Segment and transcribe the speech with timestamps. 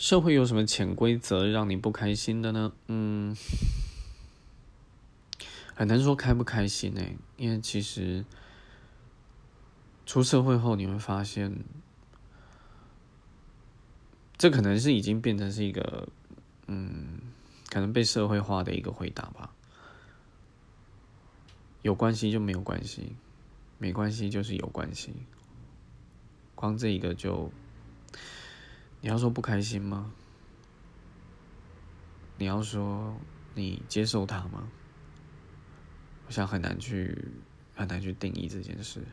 [0.00, 2.72] 社会有什么潜规则让你不开心的呢？
[2.86, 3.36] 嗯，
[5.74, 7.02] 很难说开不开心呢，
[7.36, 8.24] 因为其实
[10.06, 11.54] 出社会后你会发现，
[14.38, 16.08] 这可能是已经变成是一个，
[16.66, 17.20] 嗯，
[17.68, 19.52] 可能被社会化的一个回答吧。
[21.82, 23.14] 有关系就没有关系，
[23.76, 25.12] 没关系就是有关系。
[26.54, 27.52] 光这一个就，
[29.00, 30.12] 你要说不开心吗？
[32.38, 33.14] 你要说
[33.54, 34.68] 你接受他吗？
[36.26, 37.16] 我想很难去
[37.74, 39.04] 很难去定义这件事。